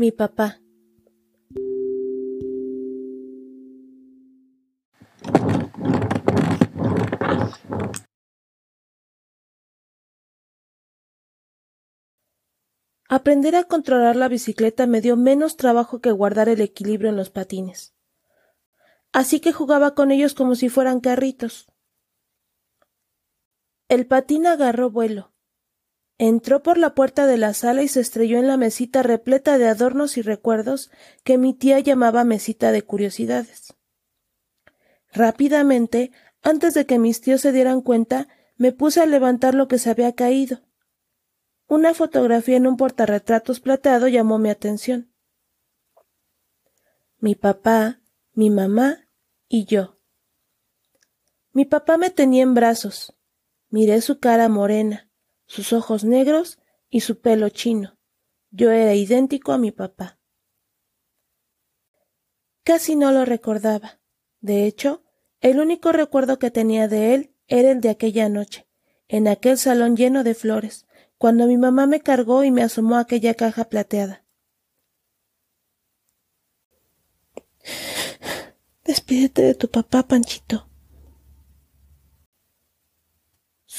Mi 0.00 0.12
papá. 0.12 0.58
Aprender 13.10 13.54
a 13.56 13.64
controlar 13.64 14.16
la 14.16 14.28
bicicleta 14.28 14.86
me 14.86 15.02
dio 15.02 15.18
menos 15.18 15.58
trabajo 15.58 16.00
que 16.00 16.12
guardar 16.12 16.48
el 16.48 16.62
equilibrio 16.62 17.10
en 17.10 17.16
los 17.16 17.28
patines. 17.28 17.94
Así 19.12 19.40
que 19.40 19.52
jugaba 19.52 19.94
con 19.94 20.12
ellos 20.12 20.32
como 20.32 20.54
si 20.54 20.70
fueran 20.70 21.00
carritos. 21.00 21.70
El 23.90 24.06
patín 24.06 24.46
agarró 24.46 24.90
vuelo. 24.90 25.34
Entró 26.22 26.62
por 26.62 26.76
la 26.76 26.94
puerta 26.94 27.26
de 27.26 27.38
la 27.38 27.54
sala 27.54 27.82
y 27.82 27.88
se 27.88 28.00
estrelló 28.00 28.36
en 28.36 28.46
la 28.46 28.58
mesita 28.58 29.02
repleta 29.02 29.56
de 29.56 29.66
adornos 29.66 30.18
y 30.18 30.20
recuerdos 30.20 30.90
que 31.24 31.38
mi 31.38 31.54
tía 31.54 31.78
llamaba 31.80 32.24
mesita 32.24 32.72
de 32.72 32.82
curiosidades. 32.82 33.74
Rápidamente, 35.14 36.12
antes 36.42 36.74
de 36.74 36.84
que 36.84 36.98
mis 36.98 37.22
tíos 37.22 37.40
se 37.40 37.52
dieran 37.52 37.80
cuenta, 37.80 38.28
me 38.58 38.70
puse 38.70 39.00
a 39.00 39.06
levantar 39.06 39.54
lo 39.54 39.66
que 39.66 39.78
se 39.78 39.88
había 39.88 40.14
caído. 40.14 40.60
Una 41.68 41.94
fotografía 41.94 42.58
en 42.58 42.66
un 42.66 42.76
portarretratos 42.76 43.60
plateado 43.60 44.06
llamó 44.06 44.38
mi 44.38 44.50
atención. 44.50 45.10
Mi 47.18 47.34
papá, 47.34 48.02
mi 48.34 48.50
mamá 48.50 49.08
y 49.48 49.64
yo. 49.64 49.96
Mi 51.52 51.64
papá 51.64 51.96
me 51.96 52.10
tenía 52.10 52.42
en 52.42 52.52
brazos. 52.52 53.16
Miré 53.70 54.02
su 54.02 54.20
cara 54.20 54.50
morena, 54.50 55.09
sus 55.50 55.72
ojos 55.72 56.04
negros 56.04 56.60
y 56.90 57.00
su 57.00 57.20
pelo 57.20 57.48
chino. 57.48 57.98
Yo 58.52 58.70
era 58.70 58.94
idéntico 58.94 59.50
a 59.50 59.58
mi 59.58 59.72
papá. 59.72 60.20
Casi 62.62 62.94
no 62.94 63.10
lo 63.10 63.24
recordaba. 63.24 63.98
De 64.40 64.64
hecho, 64.66 65.02
el 65.40 65.58
único 65.58 65.90
recuerdo 65.90 66.38
que 66.38 66.52
tenía 66.52 66.86
de 66.86 67.14
él 67.14 67.34
era 67.48 67.72
el 67.72 67.80
de 67.80 67.90
aquella 67.90 68.28
noche, 68.28 68.68
en 69.08 69.26
aquel 69.26 69.58
salón 69.58 69.96
lleno 69.96 70.22
de 70.22 70.36
flores, 70.36 70.86
cuando 71.18 71.48
mi 71.48 71.56
mamá 71.56 71.88
me 71.88 72.00
cargó 72.00 72.44
y 72.44 72.52
me 72.52 72.62
asomó 72.62 72.94
a 72.94 73.00
aquella 73.00 73.34
caja 73.34 73.64
plateada. 73.64 74.24
Despídete 78.84 79.42
de 79.42 79.54
tu 79.56 79.68
papá, 79.68 80.04
Panchito. 80.04 80.69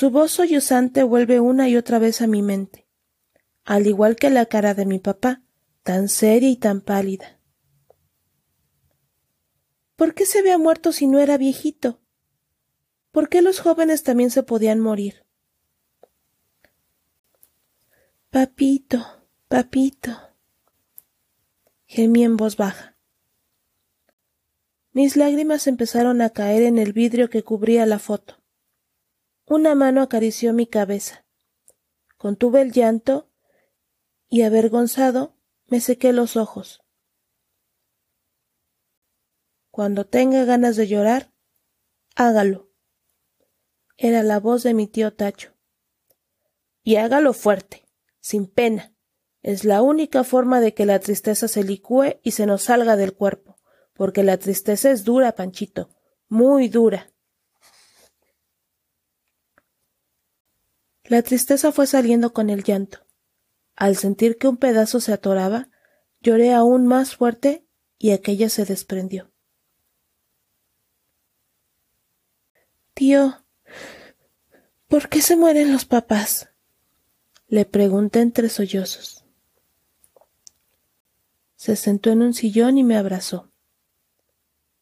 Su 0.00 0.08
voz 0.08 0.30
sollozante 0.30 1.02
vuelve 1.02 1.40
una 1.40 1.68
y 1.68 1.76
otra 1.76 1.98
vez 1.98 2.22
a 2.22 2.26
mi 2.26 2.40
mente, 2.40 2.88
al 3.66 3.86
igual 3.86 4.16
que 4.16 4.30
la 4.30 4.46
cara 4.46 4.72
de 4.72 4.86
mi 4.86 4.98
papá, 4.98 5.42
tan 5.82 6.08
seria 6.08 6.48
y 6.48 6.56
tan 6.56 6.80
pálida. 6.80 7.38
¿Por 9.96 10.14
qué 10.14 10.24
se 10.24 10.38
había 10.38 10.56
muerto 10.56 10.92
si 10.92 11.06
no 11.06 11.18
era 11.18 11.36
viejito? 11.36 12.00
¿Por 13.12 13.28
qué 13.28 13.42
los 13.42 13.60
jóvenes 13.60 14.02
también 14.02 14.30
se 14.30 14.42
podían 14.42 14.80
morir? 14.80 15.26
Papito, 18.30 19.26
papito. 19.48 20.16
Gemí 21.84 22.24
en 22.24 22.38
voz 22.38 22.56
baja. 22.56 22.96
Mis 24.92 25.18
lágrimas 25.18 25.66
empezaron 25.66 26.22
a 26.22 26.30
caer 26.30 26.62
en 26.62 26.78
el 26.78 26.94
vidrio 26.94 27.28
que 27.28 27.42
cubría 27.42 27.84
la 27.84 27.98
foto. 27.98 28.39
Una 29.50 29.74
mano 29.74 30.00
acarició 30.00 30.52
mi 30.52 30.68
cabeza. 30.68 31.26
Contuve 32.18 32.62
el 32.62 32.70
llanto 32.70 33.32
y, 34.28 34.42
avergonzado, 34.42 35.34
me 35.66 35.80
sequé 35.80 36.12
los 36.12 36.36
ojos. 36.36 36.84
Cuando 39.72 40.06
tenga 40.06 40.44
ganas 40.44 40.76
de 40.76 40.86
llorar, 40.86 41.32
hágalo. 42.14 42.70
Era 43.96 44.22
la 44.22 44.38
voz 44.38 44.62
de 44.62 44.72
mi 44.72 44.86
tío 44.86 45.14
Tacho. 45.14 45.52
Y 46.84 46.94
hágalo 46.94 47.32
fuerte 47.32 47.88
sin 48.20 48.46
pena. 48.46 48.94
Es 49.42 49.64
la 49.64 49.82
única 49.82 50.22
forma 50.22 50.60
de 50.60 50.74
que 50.74 50.86
la 50.86 51.00
tristeza 51.00 51.48
se 51.48 51.64
licúe 51.64 52.20
y 52.22 52.30
se 52.30 52.46
nos 52.46 52.62
salga 52.62 52.94
del 52.94 53.14
cuerpo, 53.14 53.56
porque 53.94 54.22
la 54.22 54.36
tristeza 54.36 54.92
es 54.92 55.02
dura, 55.02 55.34
Panchito, 55.34 55.90
muy 56.28 56.68
dura. 56.68 57.09
La 61.10 61.22
tristeza 61.22 61.72
fue 61.72 61.88
saliendo 61.88 62.32
con 62.32 62.50
el 62.50 62.62
llanto. 62.62 63.04
Al 63.74 63.96
sentir 63.96 64.38
que 64.38 64.46
un 64.46 64.58
pedazo 64.58 65.00
se 65.00 65.12
atoraba, 65.12 65.68
lloré 66.20 66.54
aún 66.54 66.86
más 66.86 67.16
fuerte 67.16 67.66
y 67.98 68.12
aquella 68.12 68.48
se 68.48 68.64
desprendió. 68.64 69.32
Tío, 72.94 73.44
¿por 74.86 75.08
qué 75.08 75.20
se 75.20 75.34
mueren 75.34 75.72
los 75.72 75.84
papás? 75.84 76.50
Le 77.48 77.64
pregunté 77.64 78.20
entre 78.20 78.48
sollozos. 78.48 79.24
Se 81.56 81.74
sentó 81.74 82.10
en 82.10 82.22
un 82.22 82.34
sillón 82.34 82.78
y 82.78 82.84
me 82.84 82.96
abrazó. 82.96 83.50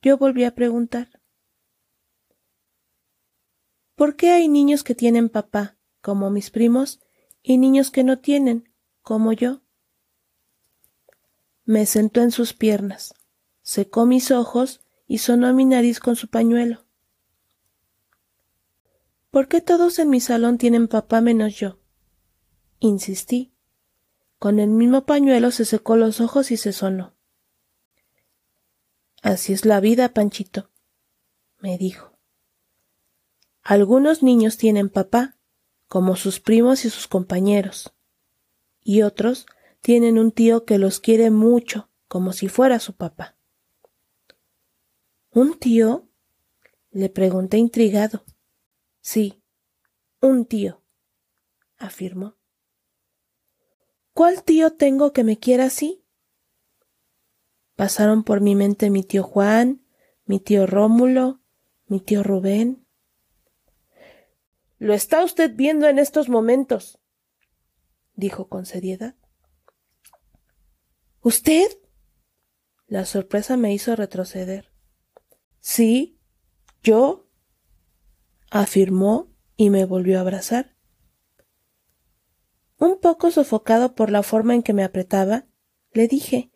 Yo 0.00 0.16
volví 0.16 0.44
a 0.44 0.54
preguntar. 0.54 1.20
¿Por 3.94 4.16
qué 4.16 4.30
hay 4.30 4.48
niños 4.48 4.84
que 4.84 4.94
tienen 4.94 5.28
papá, 5.28 5.76
como 6.04 6.28
mis 6.28 6.50
primos, 6.50 7.00
y 7.42 7.56
niños 7.56 7.90
que 7.90 8.04
no 8.04 8.18
tienen, 8.18 8.68
como 9.00 9.32
yo? 9.32 9.62
Me 11.64 11.86
sentó 11.86 12.20
en 12.20 12.30
sus 12.30 12.52
piernas, 12.52 13.14
secó 13.62 14.04
mis 14.04 14.30
ojos 14.30 14.82
y 15.06 15.18
sonó 15.18 15.50
mi 15.54 15.64
nariz 15.64 16.00
con 16.00 16.14
su 16.14 16.28
pañuelo. 16.28 16.84
¿Por 19.30 19.48
qué 19.48 19.62
todos 19.62 19.98
en 19.98 20.10
mi 20.10 20.20
salón 20.20 20.58
tienen 20.58 20.88
papá 20.88 21.22
menos 21.22 21.56
yo? 21.56 21.78
Insistí. 22.80 23.54
Con 24.38 24.58
el 24.58 24.68
mismo 24.68 25.06
pañuelo 25.06 25.50
se 25.52 25.64
secó 25.64 25.96
los 25.96 26.20
ojos 26.20 26.50
y 26.50 26.58
se 26.58 26.74
sonó. 26.74 27.14
Así 29.22 29.54
es 29.54 29.64
la 29.64 29.80
vida, 29.80 30.10
Panchito, 30.12 30.70
me 31.60 31.78
dijo. 31.78 32.18
Algunos 33.62 34.22
niños 34.22 34.58
tienen 34.58 34.90
papá, 34.90 35.33
como 35.94 36.16
sus 36.16 36.40
primos 36.40 36.84
y 36.84 36.90
sus 36.90 37.06
compañeros, 37.06 37.94
y 38.82 39.02
otros 39.02 39.46
tienen 39.80 40.18
un 40.18 40.32
tío 40.32 40.64
que 40.64 40.78
los 40.78 40.98
quiere 40.98 41.30
mucho, 41.30 41.88
como 42.08 42.32
si 42.32 42.48
fuera 42.48 42.80
su 42.80 42.96
papá. 42.96 43.36
¿Un 45.30 45.56
tío? 45.56 46.08
le 46.90 47.10
pregunté 47.10 47.58
intrigado. 47.58 48.24
Sí, 49.02 49.40
un 50.20 50.46
tío, 50.46 50.82
afirmó. 51.78 52.38
¿Cuál 54.14 54.42
tío 54.42 54.72
tengo 54.72 55.12
que 55.12 55.22
me 55.22 55.38
quiera 55.38 55.66
así? 55.66 56.02
Pasaron 57.76 58.24
por 58.24 58.40
mi 58.40 58.56
mente 58.56 58.90
mi 58.90 59.04
tío 59.04 59.22
Juan, 59.22 59.86
mi 60.24 60.40
tío 60.40 60.66
Rómulo, 60.66 61.40
mi 61.86 62.00
tío 62.00 62.24
Rubén. 62.24 62.83
Lo 64.84 64.92
está 64.92 65.24
usted 65.24 65.50
viendo 65.54 65.88
en 65.88 65.98
estos 65.98 66.28
momentos, 66.28 67.00
dijo 68.16 68.50
con 68.50 68.66
seriedad. 68.66 69.14
¿Usted? 71.22 71.64
La 72.86 73.06
sorpresa 73.06 73.56
me 73.56 73.72
hizo 73.72 73.96
retroceder. 73.96 74.70
Sí, 75.60 76.20
yo, 76.82 77.30
afirmó 78.50 79.32
y 79.56 79.70
me 79.70 79.86
volvió 79.86 80.18
a 80.18 80.20
abrazar. 80.20 80.76
Un 82.78 83.00
poco 83.00 83.30
sofocado 83.30 83.94
por 83.94 84.10
la 84.10 84.22
forma 84.22 84.54
en 84.54 84.62
que 84.62 84.74
me 84.74 84.84
apretaba, 84.84 85.46
le 85.94 86.08
dije 86.08 86.50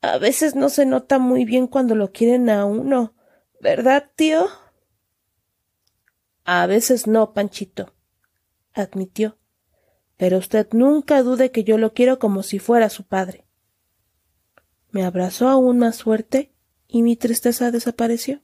A 0.00 0.18
veces 0.18 0.56
no 0.56 0.68
se 0.68 0.84
nota 0.84 1.20
muy 1.20 1.44
bien 1.44 1.68
cuando 1.68 1.94
lo 1.94 2.10
quieren 2.10 2.50
a 2.50 2.64
uno, 2.64 3.14
¿verdad, 3.60 4.10
tío? 4.16 4.48
A 6.44 6.66
veces 6.66 7.06
no, 7.06 7.32
Panchito, 7.32 7.94
admitió. 8.72 9.38
Pero 10.16 10.38
usted 10.38 10.68
nunca 10.72 11.22
dude 11.22 11.50
que 11.50 11.64
yo 11.64 11.78
lo 11.78 11.92
quiero 11.94 12.18
como 12.18 12.42
si 12.42 12.58
fuera 12.58 12.88
su 12.88 13.04
padre. 13.04 13.46
Me 14.90 15.04
abrazó 15.04 15.48
aún 15.48 15.78
más 15.78 16.02
fuerte 16.02 16.52
y 16.86 17.02
mi 17.02 17.16
tristeza 17.16 17.70
desapareció. 17.70 18.42